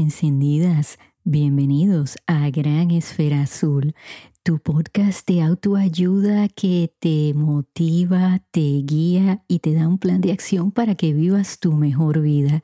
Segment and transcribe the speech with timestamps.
[0.00, 3.94] encendidas, bienvenidos a Gran Esfera Azul,
[4.42, 10.32] tu podcast de autoayuda que te motiva, te guía y te da un plan de
[10.32, 12.62] acción para que vivas tu mejor vida.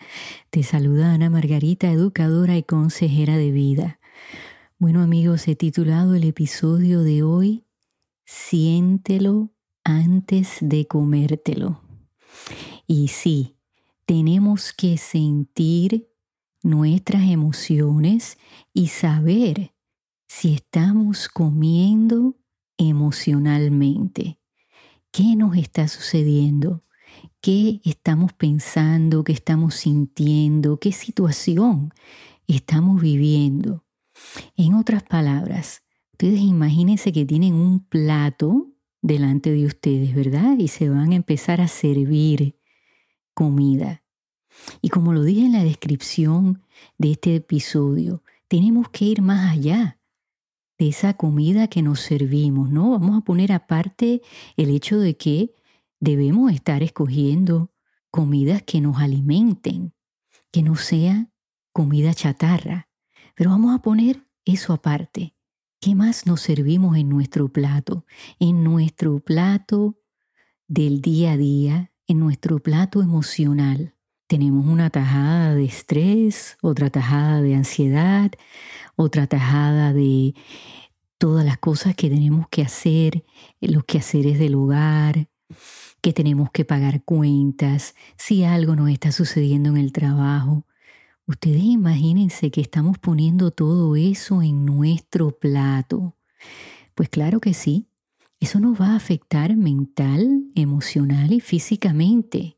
[0.49, 4.01] Te saluda Ana Margarita, educadora y consejera de vida.
[4.79, 7.65] Bueno amigos, he titulado el episodio de hoy
[8.25, 9.53] Siéntelo
[9.85, 11.83] antes de comértelo.
[12.87, 13.57] Y sí,
[14.07, 16.09] tenemos que sentir
[16.67, 18.39] nuestras emociones
[18.75, 19.73] y saber
[20.27, 22.41] si estamos comiendo
[22.77, 24.41] emocionalmente.
[25.13, 26.83] ¿Qué nos está sucediendo?
[27.41, 29.23] ¿Qué estamos pensando?
[29.23, 30.81] ¿Qué estamos sintiendo?
[30.81, 31.95] ¿Qué situación
[32.49, 33.85] estamos viviendo?
[34.57, 40.59] En otras palabras, ustedes imagínense que tienen un plato delante de ustedes, ¿verdad?
[40.59, 42.59] Y se van a empezar a servir
[43.35, 44.03] comida.
[44.81, 46.63] Y como lo dije en la descripción
[46.99, 49.99] de este episodio, tenemos que ir más allá
[50.79, 52.91] de esa comida que nos servimos, ¿no?
[52.91, 54.23] Vamos a poner aparte
[54.57, 55.55] el hecho de que
[56.01, 57.73] debemos estar escogiendo
[58.11, 59.95] comidas que nos alimenten,
[60.53, 61.31] que no sea
[61.73, 62.89] comida chatarra.
[63.35, 65.35] Pero vamos a poner eso aparte.
[65.81, 68.07] ¿Qué más nos servimos en nuestro plato?
[68.39, 69.99] En nuestro plato
[70.67, 73.96] del día a día, en nuestro plato emocional.
[74.27, 78.33] Tenemos una tajada de estrés, otra tajada de ansiedad,
[78.97, 80.35] otra tajada de
[81.19, 83.25] todas las cosas que tenemos que hacer,
[83.61, 85.29] los quehaceres del hogar,
[86.01, 90.67] que tenemos que pagar cuentas, si algo nos está sucediendo en el trabajo.
[91.27, 96.17] Ustedes imagínense que estamos poniendo todo eso en nuestro plato.
[96.95, 97.89] Pues claro que sí,
[98.41, 102.56] eso nos va a afectar mental, emocional y físicamente.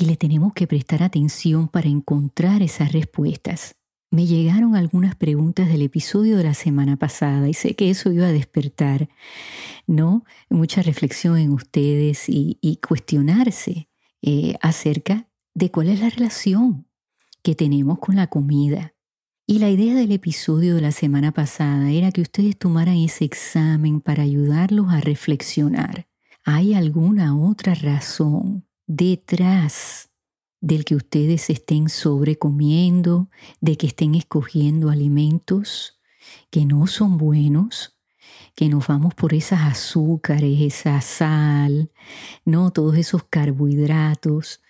[0.00, 3.74] Y le tenemos que prestar atención para encontrar esas respuestas.
[4.12, 8.28] Me llegaron algunas preguntas del episodio de la semana pasada y sé que eso iba
[8.28, 9.08] a despertar,
[9.88, 10.24] ¿no?
[10.50, 13.88] Mucha reflexión en ustedes y, cuestionarse
[14.22, 16.86] eh, acerca de cuál es la relación
[17.42, 18.94] que tenemos con la comida.
[19.48, 24.00] Y la idea del episodio de la semana pasada era que ustedes tomaran ese examen
[24.00, 26.06] para ayudarlos a reflexionar.
[26.44, 30.10] ¿Hay alguna otra razón detrás
[30.60, 36.00] del que ustedes estén sobrecomiendo, de que estén escogiendo alimentos
[36.50, 37.94] que no son buenos?
[38.54, 41.92] que nos vamos por esas azúcares, esa sal,
[42.44, 44.60] no todos esos carbohidratos,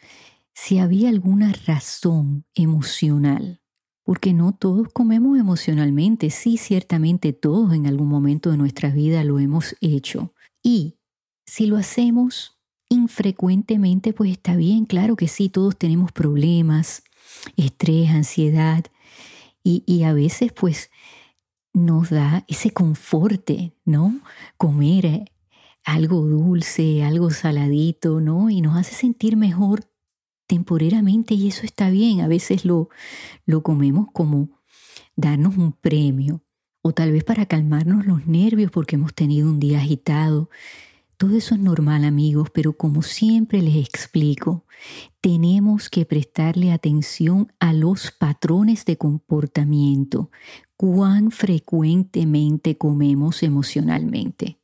[0.52, 3.62] si había alguna razón emocional
[4.08, 6.30] porque no todos comemos emocionalmente.
[6.30, 10.32] Sí, ciertamente todos en algún momento de nuestra vida lo hemos hecho.
[10.62, 10.96] Y
[11.44, 12.57] si lo hacemos
[12.88, 17.02] infrecuentemente, pues está bien, claro que sí, todos tenemos problemas,
[17.56, 18.84] estrés, ansiedad,
[19.62, 20.90] y, y a veces pues
[21.72, 24.20] nos da ese conforte, ¿no?
[24.56, 25.30] Comer
[25.84, 28.50] algo dulce, algo saladito, ¿no?
[28.50, 29.90] Y nos hace sentir mejor
[30.46, 32.20] temporeramente y eso está bien.
[32.20, 32.88] A veces lo,
[33.46, 34.50] lo comemos como
[35.16, 36.42] darnos un premio
[36.82, 40.50] o tal vez para calmarnos los nervios porque hemos tenido un día agitado.
[41.18, 44.64] Todo eso es normal amigos, pero como siempre les explico,
[45.20, 50.30] tenemos que prestarle atención a los patrones de comportamiento,
[50.76, 54.60] cuán frecuentemente comemos emocionalmente.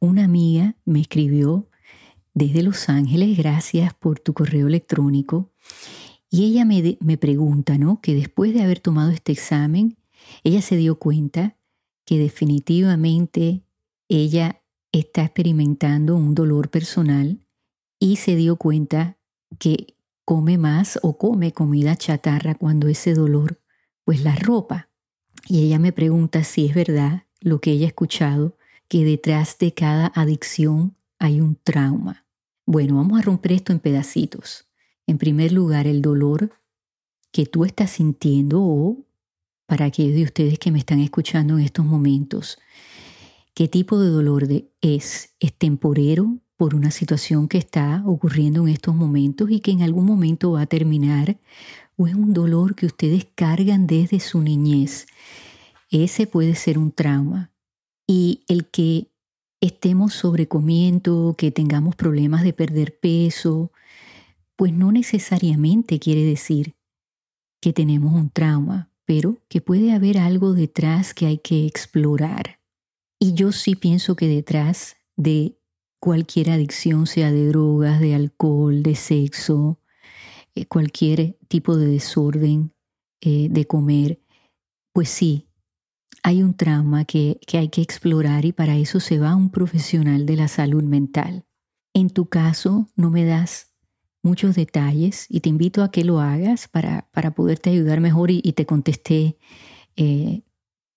[0.00, 1.68] Una amiga me escribió
[2.34, 5.52] desde Los Ángeles, gracias por tu correo electrónico.
[6.28, 8.00] Y ella me, pregunta, ¿no?
[8.00, 9.96] Que después de haber tomado este examen,
[10.42, 11.56] ella se dio cuenta
[12.04, 13.62] que definitivamente
[14.08, 14.61] ella
[14.92, 17.40] está experimentando un dolor personal
[17.98, 19.18] y se dio cuenta
[19.58, 23.60] que come más o come comida chatarra cuando ese dolor
[24.04, 24.88] pues la ropa.
[25.48, 28.56] Y ella me pregunta si es verdad lo que ella ha escuchado,
[28.88, 32.26] que detrás de cada adicción hay un trauma.
[32.66, 34.68] Bueno, vamos a romper esto en pedacitos.
[35.06, 36.52] En primer lugar, el dolor
[37.32, 39.04] que tú estás sintiendo o
[39.66, 42.58] para aquellos de ustedes que me están escuchando en estos momentos,
[43.54, 44.48] ¿qué tipo de dolor
[44.80, 45.34] es?
[45.40, 50.06] ¿Es temporero por una situación que está ocurriendo en estos momentos y que en algún
[50.06, 51.38] momento va a terminar?
[51.96, 55.06] ¿O es un dolor que ustedes cargan desde su niñez?
[55.90, 57.52] Ese puede ser un trauma.
[58.06, 59.10] Y el que
[59.60, 63.72] estemos sobrecomiendo, que tengamos problemas de perder peso,
[64.56, 66.74] pues no necesariamente quiere decir
[67.60, 72.61] que tenemos un trauma, pero que puede haber algo detrás que hay que explorar.
[73.22, 75.56] Y yo sí pienso que detrás de
[76.00, 79.78] cualquier adicción, sea de drogas, de alcohol, de sexo,
[80.56, 82.74] eh, cualquier tipo de desorden
[83.20, 84.20] eh, de comer,
[84.92, 85.46] pues sí,
[86.24, 90.26] hay un trauma que, que hay que explorar y para eso se va un profesional
[90.26, 91.46] de la salud mental.
[91.94, 93.72] En tu caso, no me das
[94.24, 98.40] muchos detalles y te invito a que lo hagas para, para poderte ayudar mejor y,
[98.40, 99.38] te contesté
[99.94, 100.42] eh,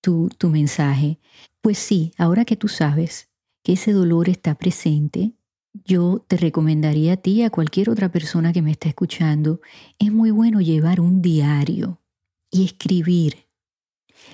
[0.02, 1.20] tu, tu mensaje.
[1.66, 3.32] Pues sí, ahora que tú sabes
[3.64, 5.34] que ese dolor está presente,
[5.74, 9.62] yo te recomendaría a ti y a cualquier otra persona que me está escuchando,
[9.98, 12.04] es muy bueno llevar un diario
[12.52, 13.48] y escribir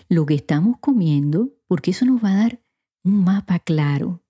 [0.09, 2.61] lo que estamos comiendo, porque eso nos va a dar
[3.05, 4.25] un mapa claro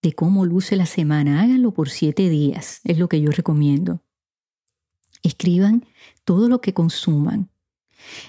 [0.00, 1.42] de cómo luce la semana.
[1.42, 4.02] Háganlo por siete días, es lo que yo recomiendo.
[5.22, 5.84] Escriban
[6.24, 7.50] todo lo que consuman,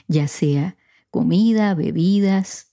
[0.10, 0.76] ya sea
[1.10, 2.69] comida, bebidas,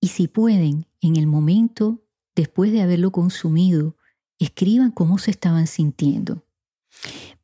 [0.00, 2.04] y si pueden, en el momento
[2.34, 3.96] después de haberlo consumido,
[4.38, 6.44] escriban cómo se estaban sintiendo.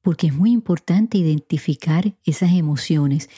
[0.03, 3.29] Porque es muy importante identificar esas emociones.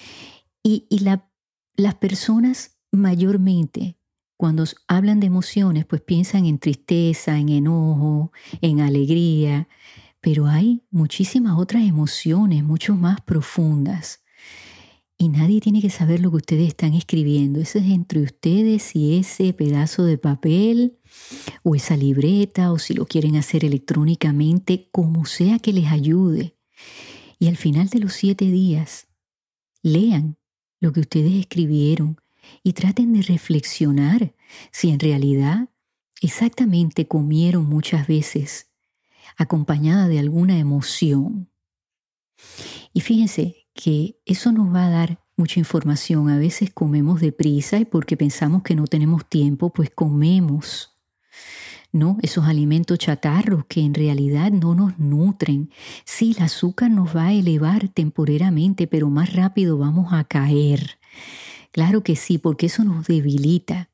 [0.62, 1.30] Y, y la
[1.76, 3.98] las personas mayormente,
[4.36, 9.68] cuando hablan de emociones, pues piensan en tristeza, en enojo, en alegría,
[10.20, 14.24] pero hay muchísimas otras emociones, mucho más profundas.
[15.18, 17.60] Y nadie tiene que saber lo que ustedes están escribiendo.
[17.60, 20.98] Eso es entre ustedes y ese pedazo de papel
[21.62, 26.54] o esa libreta o si lo quieren hacer electrónicamente, como sea que les ayude.
[27.38, 29.08] Y al final de los siete días,
[29.82, 30.36] lean
[30.80, 32.20] lo que ustedes escribieron
[32.62, 34.34] y traten de reflexionar
[34.70, 35.70] si en realidad
[36.20, 38.70] exactamente comieron muchas veces
[39.36, 41.50] acompañada de alguna emoción.
[42.92, 46.28] Y fíjense que eso nos va a dar mucha información.
[46.28, 50.96] A veces comemos deprisa y porque pensamos que no tenemos tiempo, pues comemos
[51.92, 52.18] ¿no?
[52.22, 55.70] Esos alimentos chatarros que en realidad no nos nutren.
[56.04, 60.98] Sí, el azúcar nos va a elevar temporariamente, pero más rápido vamos a caer.
[61.72, 63.88] Claro que sí, porque eso nos debilita.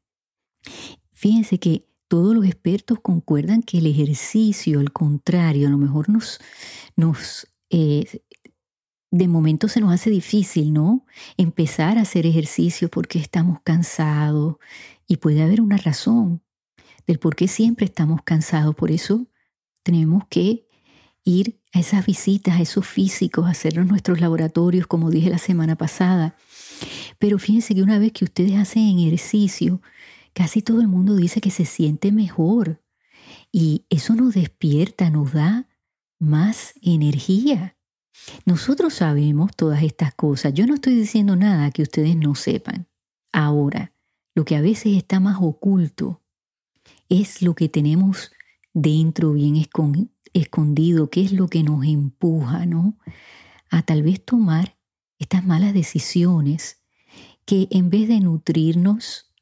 [1.13, 6.41] Fíjense que todos los expertos concuerdan que el ejercicio, al contrario, a lo mejor nos,
[6.97, 8.05] nos eh,
[9.13, 11.05] de momento se nos hace difícil, ¿no?
[11.37, 14.57] Empezar a hacer ejercicio porque estamos cansados
[15.07, 16.43] y puede haber una razón
[17.07, 18.75] del por qué siempre estamos cansados.
[18.75, 19.27] Por eso
[19.83, 20.67] tenemos que
[21.25, 25.77] ir a esas visitas, a esos físicos, a hacernos nuestros laboratorios, como dije la semana
[25.77, 26.35] pasada.
[27.19, 29.83] Pero fíjense que una vez que ustedes hacen ejercicio,
[30.33, 32.83] casi todo el mundo dice que se siente mejor.
[33.53, 35.69] Y eso nos despierta, nos da
[36.19, 37.77] más energía.
[38.45, 40.55] Nosotros sabemos todas estas cosas.
[40.55, 42.87] Yo no estoy diciendo nada que ustedes no sepan.
[43.33, 43.93] Ahora,
[44.35, 46.23] lo que a veces está más oculto
[47.09, 48.33] es lo que tenemos
[48.73, 49.57] dentro bien
[50.33, 52.99] escondido, qué es lo que nos empuja, ¿no?
[53.71, 54.79] A tal vez tomar
[55.19, 56.83] estas malas decisiones
[57.45, 59.33] que en vez de nutrirnos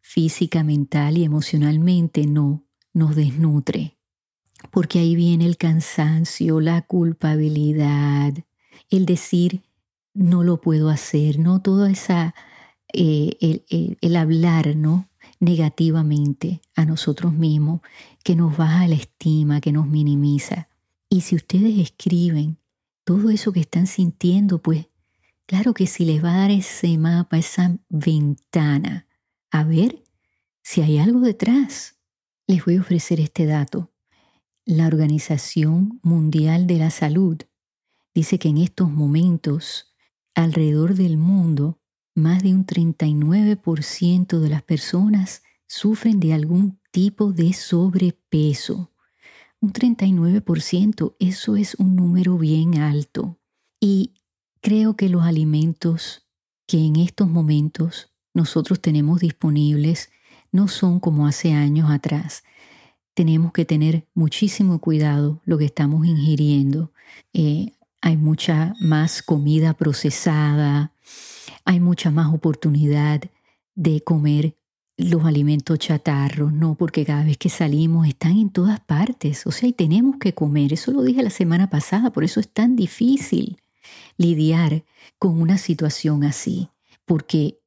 [0.00, 3.97] física, mental y emocionalmente, no, nos desnutre.
[4.70, 8.34] Porque ahí viene el cansancio, la culpabilidad,
[8.90, 9.62] el decir,
[10.14, 11.60] no lo puedo hacer, ¿no?
[11.60, 12.34] Toda esa,
[12.92, 15.08] eh, el, el hablar, ¿no?
[15.40, 17.80] negativamente a nosotros mismos,
[18.24, 20.68] que nos baja la estima, que nos minimiza.
[21.08, 22.58] Y si ustedes escriben
[23.04, 24.88] todo eso que están sintiendo, pues
[25.46, 29.06] claro que si les va a dar ese mapa, esa ventana,
[29.50, 30.02] a ver
[30.62, 31.96] si hay algo detrás.
[32.46, 33.90] Les voy a ofrecer este dato.
[34.70, 37.38] La Organización Mundial de la Salud
[38.14, 39.94] dice que en estos momentos,
[40.34, 41.80] alrededor del mundo,
[42.14, 48.92] más de un 39% de las personas sufren de algún tipo de sobrepeso.
[49.58, 53.40] Un 39%, eso es un número bien alto.
[53.80, 54.16] Y
[54.60, 56.28] creo que los alimentos
[56.66, 60.10] que en estos momentos nosotros tenemos disponibles
[60.52, 62.44] no son como hace años atrás.
[63.18, 66.92] Tenemos que tener muchísimo cuidado lo que estamos ingiriendo.
[67.32, 70.92] Eh, hay mucha más comida procesada,
[71.64, 73.22] hay mucha más oportunidad
[73.74, 74.54] de comer
[74.96, 79.68] los alimentos chatarros, no, porque cada vez que salimos están en todas partes, o sea,
[79.68, 83.56] y tenemos que comer, eso lo dije la semana pasada, por eso es tan difícil
[84.16, 84.84] lidiar
[85.18, 86.68] con una situación así,
[87.04, 87.58] porque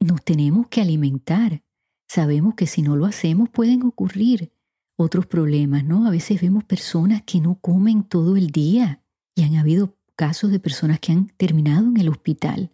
[0.00, 1.62] nos tenemos que alimentar.
[2.08, 4.50] Sabemos que si no lo hacemos pueden ocurrir
[4.96, 6.06] otros problemas, ¿no?
[6.06, 9.02] A veces vemos personas que no comen todo el día
[9.34, 12.70] y han habido casos de personas que han terminado en el hospital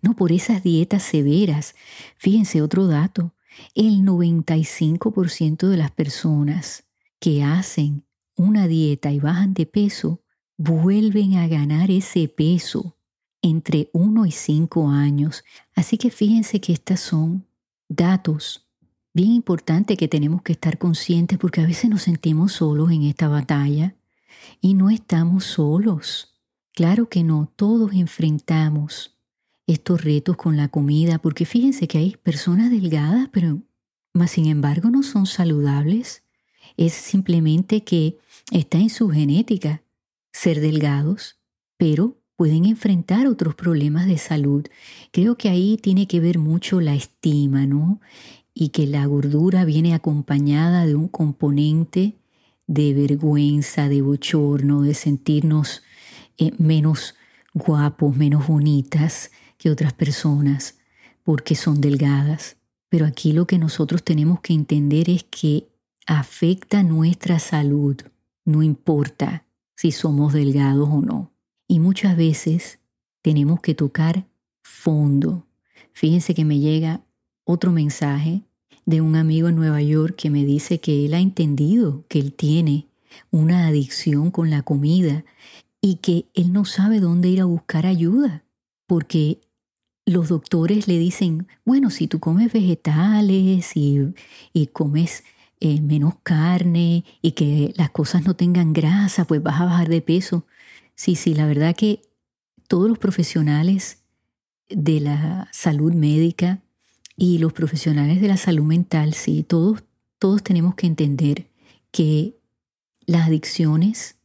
[0.00, 1.74] no por esas dietas severas.
[2.16, 3.34] Fíjense otro dato,
[3.74, 6.84] el 95% de las personas
[7.18, 8.04] que hacen
[8.36, 10.22] una dieta y bajan de peso
[10.56, 12.96] vuelven a ganar ese peso.
[13.44, 15.42] entre 1 y 5 años.
[15.74, 17.44] Así que fíjense que estos son
[17.88, 18.68] datos
[19.12, 23.28] bien importantes que tenemos que estar conscientes porque a veces nos sentimos solos en esta
[23.28, 23.94] batalla
[24.60, 26.34] y no estamos solos.
[26.72, 29.16] Claro que no, todos enfrentamos
[29.66, 33.62] estos retos con la comida porque fíjense que hay personas delgadas pero
[34.14, 36.22] más sin embargo no son saludables.
[36.76, 38.18] Es simplemente que
[38.50, 39.82] está en su genética
[40.32, 41.38] ser delgados,
[41.76, 44.66] pero pueden enfrentar otros problemas de salud.
[45.12, 48.00] Creo que ahí tiene que ver mucho la estima, ¿no?
[48.54, 52.16] Y que la gordura viene acompañada de un componente
[52.66, 55.82] de vergüenza, de bochorno, de sentirnos
[56.38, 57.14] eh, menos
[57.54, 60.78] guapos, menos bonitas que otras personas
[61.22, 62.56] porque son delgadas.
[62.88, 65.68] Pero aquí lo que nosotros tenemos que entender es que
[66.06, 67.96] afecta nuestra salud,
[68.44, 71.32] no importa si somos delgados o no.
[71.66, 72.80] Y muchas veces
[73.22, 74.26] tenemos que tocar
[74.62, 75.46] fondo.
[75.92, 77.02] Fíjense que me llega
[77.44, 78.42] otro mensaje
[78.84, 82.32] de un amigo en Nueva York que me dice que él ha entendido que él
[82.32, 82.88] tiene
[83.30, 85.24] una adicción con la comida
[85.80, 88.44] y que él no sabe dónde ir a buscar ayuda,
[88.86, 89.40] porque
[90.06, 94.12] los doctores le dicen, bueno, si tú comes vegetales y,
[94.72, 95.24] comes
[95.60, 100.00] eh, menos carne y que las cosas no tengan grasa, pues vas a bajar de
[100.00, 100.44] peso.
[100.94, 102.02] Sí, sí, la verdad que
[102.68, 103.98] todos los profesionales
[104.68, 106.60] de la salud médica
[107.16, 109.84] y los profesionales de la salud mental, sí, todos,
[110.18, 111.46] todos tenemos que entender
[111.90, 112.36] que
[113.06, 114.16] las adicciones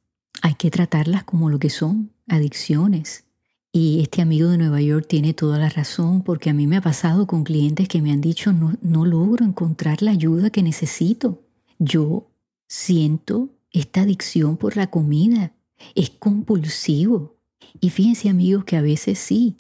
[0.42, 3.26] hay que tratarlas como lo que son, adicciones.
[3.72, 6.82] Y este amigo de Nueva York tiene toda la razón porque a mí me ha
[6.82, 11.44] pasado con clientes que me han dicho no, no logro encontrar la ayuda que necesito.
[11.78, 12.32] Yo
[12.68, 15.54] siento esta adicción por la comida.
[15.96, 17.36] Es compulsivo.
[17.80, 19.56] Y fíjense amigos que a veces sí,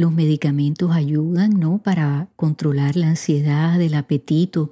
[0.00, 1.82] los medicamentos ayudan, ¿no?
[1.82, 4.70] Para controlar la ansiedad, el apetito,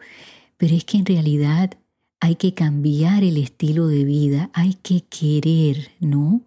[0.57, 1.75] pero es que en realidad
[2.19, 6.41] hay que cambiar el estilo de vida, hay que querer, ¿no?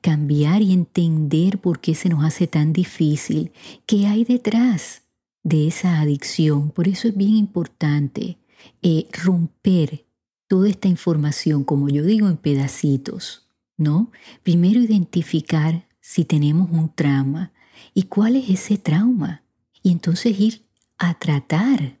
[0.00, 3.52] Cambiar y entender por qué se nos hace tan difícil,
[3.86, 5.02] qué hay detrás
[5.44, 6.70] de esa adicción.
[6.70, 8.38] Por eso es bien importante
[8.82, 10.06] eh, romper
[10.48, 14.10] toda esta información, como yo digo, en pedacitos, ¿no?
[14.42, 17.53] Primero identificar si tenemos un trauma
[17.94, 19.42] y cuál es ese trauma.
[19.82, 20.62] Y entonces ir
[20.98, 21.98] a tratar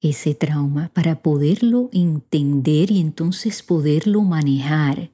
[0.00, 5.10] ese trauma para poderlo entender y entonces poderlo manejar.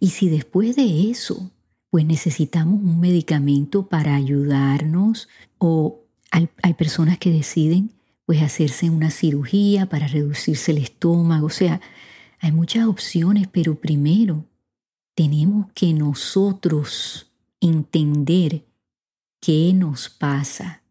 [0.00, 1.50] Y si después de eso,
[1.90, 5.28] pues necesitamos un medicamento para ayudarnos
[5.58, 7.90] o hay, personas que deciden
[8.26, 11.80] pues hacerse una cirugía para reducirse el estómago, o sea,
[12.40, 14.44] hay muchas opciones, pero primero
[15.14, 18.64] tenemos que nosotros entender
[19.40, 20.82] qué nos pasa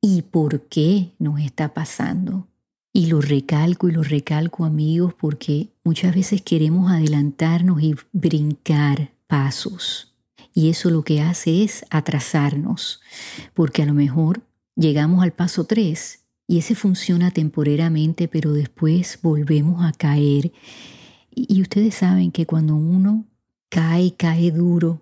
[0.00, 2.48] y por qué nos está pasando.
[2.92, 10.14] Y lo recalco y lo recalco amigos porque muchas veces queremos adelantarnos y brincar pasos.
[10.52, 13.00] Y eso lo que hace es atrasarnos,
[13.54, 14.42] porque a lo mejor
[14.76, 20.52] llegamos al paso 3 y ese funciona temporariamente, pero después volvemos a caer.
[21.30, 23.24] Y ustedes saben que cuando uno
[23.70, 25.00] cae, cae duro,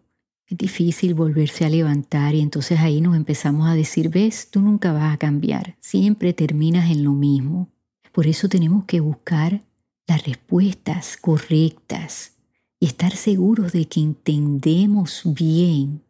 [0.50, 4.92] es difícil volverse a levantar y entonces ahí nos empezamos a decir, ves, tú nunca
[4.92, 7.68] vas a cambiar, siempre terminas en lo mismo.
[8.10, 9.62] Por eso tenemos que buscar
[10.08, 12.32] las respuestas correctas
[12.80, 16.02] y estar seguros de que entendemos bien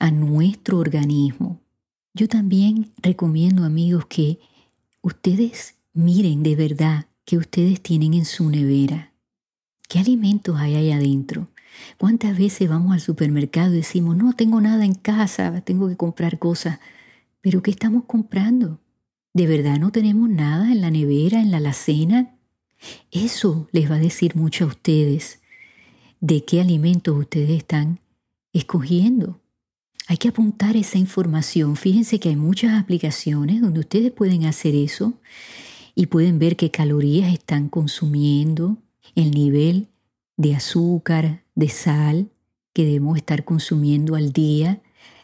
[0.00, 1.60] a nuestro organismo.
[2.14, 4.40] Yo también recomiendo amigos que
[5.02, 9.12] ustedes miren de verdad que ustedes tienen en su nevera.
[9.88, 11.48] ¿Qué alimentos hay ahí adentro?
[11.98, 16.38] ¿Cuántas veces vamos al supermercado y decimos, no tengo nada en casa, tengo que comprar
[16.38, 16.80] cosas?
[17.40, 18.80] Pero ¿qué estamos comprando?
[19.32, 22.36] ¿De verdad no tenemos nada en la nevera, en la alacena?
[23.10, 25.40] Eso les va a decir mucho a ustedes
[26.20, 28.00] de qué alimentos ustedes están
[28.52, 29.40] escogiendo.
[30.06, 31.76] Hay que apuntar esa información.
[31.76, 35.14] Fíjense que hay muchas aplicaciones donde ustedes pueden hacer eso
[35.94, 38.78] y pueden ver qué calorías están consumiendo,
[39.14, 39.88] el nivel
[40.36, 42.30] de azúcar, de sal
[42.72, 44.80] que debemos estar consumiendo al día.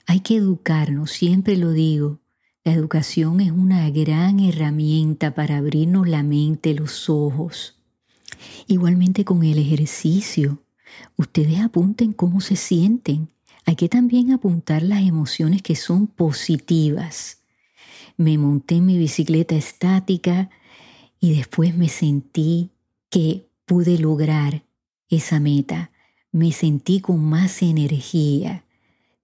[0.06, 2.20] Hay que educarnos, siempre lo digo,
[2.62, 7.80] la educación es una gran herramienta para abrirnos la mente, los ojos.
[8.66, 10.58] Igualmente con el ejercicio,
[11.16, 13.30] ustedes apunten cómo se sienten.
[13.64, 17.38] Hay que también apuntar las emociones que son positivas.
[18.18, 20.50] Me monté en mi bicicleta estática
[21.18, 22.70] y después me sentí
[23.08, 24.64] que pude lograr
[25.08, 25.89] esa meta.
[26.32, 28.64] Me sentí con más energía.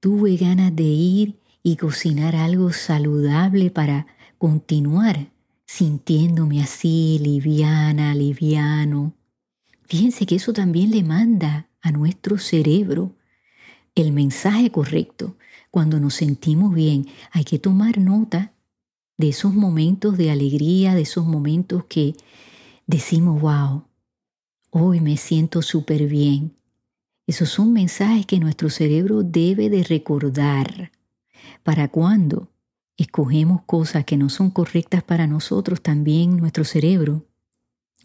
[0.01, 4.07] Tuve ganas de ir y cocinar algo saludable para
[4.39, 5.31] continuar
[5.67, 9.15] sintiéndome así, liviana, liviano.
[9.85, 13.15] Fíjense que eso también le manda a nuestro cerebro
[13.95, 15.37] el mensaje correcto.
[15.71, 18.53] Cuando nos sentimos bien, hay que tomar nota
[19.19, 22.15] de esos momentos de alegría, de esos momentos que
[22.87, 23.85] decimos, wow,
[24.71, 26.57] hoy me siento súper bien.
[27.27, 30.93] Esos son mensajes que nuestro cerebro debe de recordar
[31.63, 32.49] para cuando
[32.97, 37.27] escogemos cosas que no son correctas para nosotros, también nuestro cerebro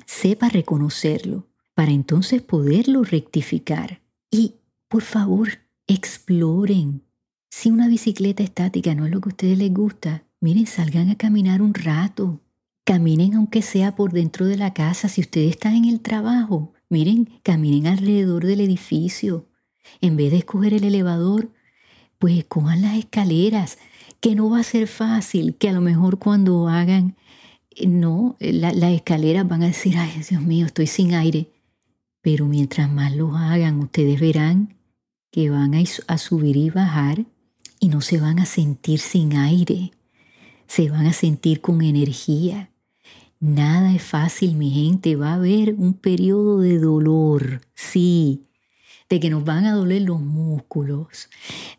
[0.06, 4.02] sepa reconocerlo para entonces poderlo rectificar.
[4.30, 4.56] Y,
[4.88, 7.04] por favor, exploren.
[7.50, 11.16] Si una bicicleta estática no es lo que a ustedes les gusta, miren, salgan a
[11.16, 12.42] caminar un rato.
[12.84, 15.08] Caminen aunque sea por dentro de la casa.
[15.08, 19.48] Si ustedes están en el trabajo, miren, caminen alrededor del edificio.
[20.02, 21.52] En vez de escoger el elevador,
[22.20, 23.80] pues escojan las escaleras,
[24.20, 27.16] que no va a ser fácil, que a lo mejor cuando hagan,
[27.72, 31.52] eh, no, las escaleras van a decir, ay Dios mío, estoy sin aire.
[32.22, 34.78] Pero mientras más lo hagan, ustedes verán
[35.32, 35.74] que van
[36.08, 37.26] a subir y bajar
[37.80, 39.92] y no se van a sentir sin aire,
[40.68, 42.71] se van a sentir con energía.
[43.42, 48.44] Nada es fácil, mi gente, va a haber un periodo de dolor, sí,
[49.10, 51.28] de que nos van a doler los músculos,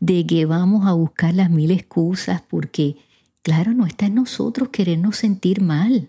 [0.00, 2.96] de que vamos a buscar las mil excusas porque,
[3.42, 6.08] claro, no está en nosotros querernos sentir mal,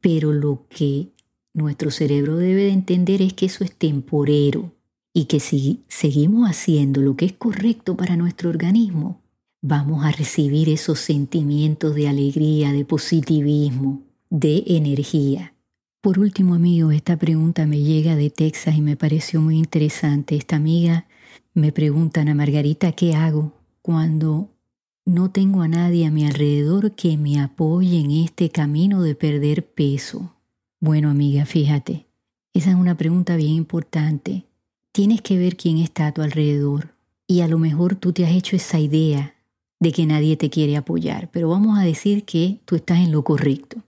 [0.00, 1.08] pero lo que
[1.52, 4.72] nuestro cerebro debe de entender es que eso es temporero
[5.12, 9.20] y que si seguimos haciendo lo que es correcto para nuestro organismo,
[9.62, 15.52] vamos a recibir esos sentimientos de alegría, de positivismo, de energía.
[16.00, 20.36] Por último, amigo, esta pregunta me llega de Texas y me pareció muy interesante.
[20.36, 21.06] Esta amiga
[21.52, 24.48] me pregunta, Ana Margarita, ¿qué hago cuando
[25.04, 29.66] no tengo a nadie a mi alrededor que me apoye en este camino de perder
[29.66, 30.34] peso?
[30.80, 32.06] Bueno, amiga, fíjate,
[32.54, 34.44] esa es una pregunta bien importante.
[34.92, 36.94] Tienes que ver quién está a tu alrededor
[37.26, 39.34] y a lo mejor tú te has hecho esa idea
[39.78, 43.24] de que nadie te quiere apoyar, pero vamos a decir que tú estás en lo
[43.24, 43.82] correcto.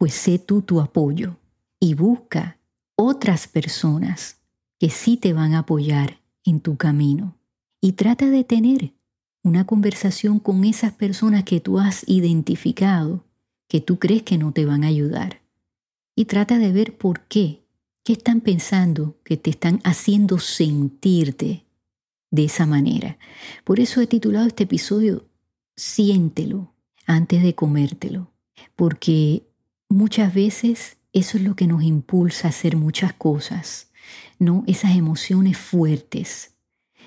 [0.00, 1.36] Pues sé tú tu apoyo
[1.78, 2.58] y busca
[2.96, 4.38] otras personas
[4.78, 7.36] que sí te van a apoyar en tu camino.
[7.82, 8.94] Y trata de tener
[9.42, 13.26] una conversación con esas personas que tú has identificado,
[13.68, 15.42] que tú crees que no te van a ayudar.
[16.16, 17.62] Y trata de ver por qué,
[18.02, 21.66] qué están pensando que te están haciendo sentirte
[22.30, 23.18] de esa manera.
[23.64, 25.26] Por eso he titulado este episodio
[25.76, 26.72] Siéntelo
[27.04, 28.32] antes de comértelo,
[28.76, 29.49] porque
[29.90, 33.90] muchas veces eso es lo que nos impulsa a hacer muchas cosas,
[34.38, 34.64] ¿no?
[34.66, 36.54] Esas emociones fuertes,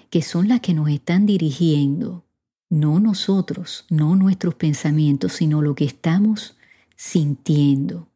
[0.09, 2.25] que son las que nos están dirigiendo,
[2.69, 6.57] no nosotros, no nuestros pensamientos, sino lo que estamos
[6.95, 8.09] sintiendo.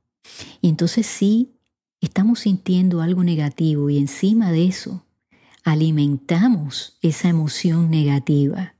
[0.61, 1.53] Y entonces sí,
[2.01, 5.05] estamos sintiendo algo negativo y encima de eso
[5.63, 8.75] alimentamos esa emoción negativa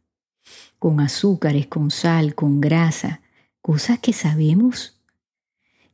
[0.79, 3.21] con azúcares, con sal, con grasa,
[3.61, 4.96] cosas que sabemos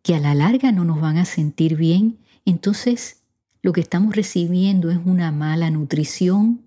[0.04, 3.24] que a la larga no nos van a sentir bien, entonces
[3.62, 6.62] lo que estamos recibiendo es una mala nutrición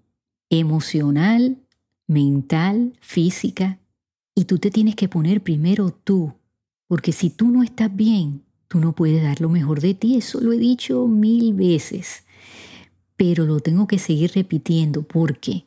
[0.48, 1.58] emocional,
[2.06, 3.78] mental, física.
[4.34, 6.32] Y tú te tienes que poner primero tú,
[6.88, 10.16] porque si tú no estás bien, tú no puedes dar lo mejor de ti.
[10.16, 12.24] Eso lo he dicho mil veces,
[13.16, 15.66] pero lo tengo que seguir repitiendo porque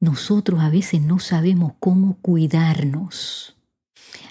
[0.00, 3.56] nosotros a veces no sabemos cómo cuidarnos.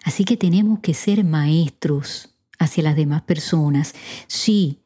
[0.04, 3.94] Así que tenemos que ser maestros hacia las demás personas.
[4.28, 4.80] Sí,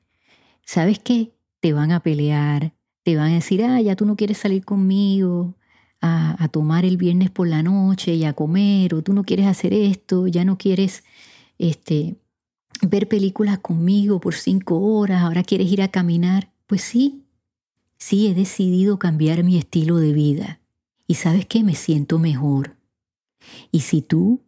[0.66, 1.34] ¿sabes qué?
[1.60, 5.56] Te van a pelear, te van a decir, ah, ya tú no quieres salir conmigo
[6.02, 9.48] a, a tomar el viernes por la noche y a comer, o tú no quieres
[9.48, 11.04] hacer esto, ya no quieres
[11.58, 12.18] este,
[12.82, 16.52] ver películas conmigo por cinco horas, ahora quieres ir a caminar.
[16.68, 17.24] Pues sí,
[17.98, 20.60] sí he decidido cambiar mi estilo de vida.
[21.08, 22.76] Y sabes qué, me siento mejor.
[23.72, 24.42] Y si tú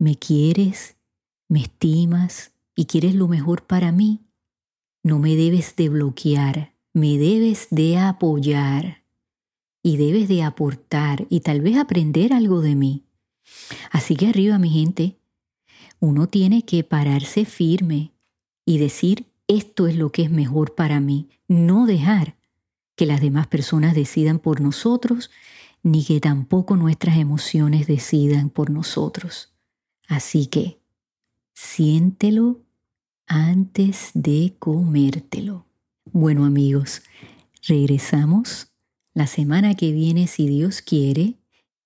[0.00, 0.96] me quieres,
[1.46, 4.22] me estimas y quieres lo mejor para mí,
[5.02, 9.04] no me debes de bloquear, me debes de apoyar
[9.82, 13.04] y debes de aportar y tal vez aprender algo de mí.
[13.90, 15.18] Así que arriba, mi gente,
[15.98, 18.14] uno tiene que pararse firme
[18.64, 22.36] y decir, esto es lo que es mejor para mí, no dejar
[22.96, 25.30] que las demás personas decidan por nosotros,
[25.82, 29.50] ni que tampoco nuestras emociones decidan por nosotros.
[30.10, 30.80] Así que
[31.54, 32.64] siéntelo
[33.28, 35.66] antes de comértelo.
[36.12, 37.02] Bueno amigos,
[37.68, 38.72] regresamos
[39.14, 41.36] la semana que viene si Dios quiere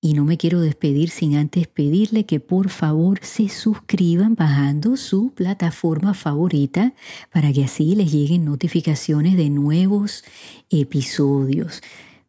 [0.01, 5.33] Y no me quiero despedir sin antes pedirle que por favor se suscriban bajando su
[5.35, 6.95] plataforma favorita
[7.31, 10.25] para que así les lleguen notificaciones de nuevos
[10.71, 11.83] episodios.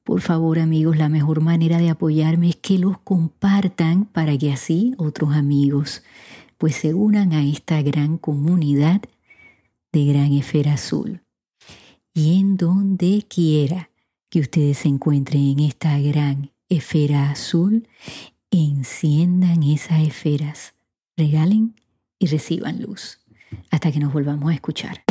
[0.06, 4.94] Por favor amigos, la mejor manera de apoyarme es que los compartan para que así
[4.98, 6.04] otros amigos
[6.60, 9.02] pues se unan a esta gran comunidad
[9.92, 11.22] de Gran Esfera Azul.
[12.14, 13.90] Y en donde quiera
[14.30, 17.88] que ustedes se encuentren en esta gran esfera azul,
[18.52, 20.76] enciendan esas esferas,
[21.18, 21.74] regalen
[22.20, 23.20] y reciban luz.
[23.72, 25.04] Hasta que nos volvamos a escuchar.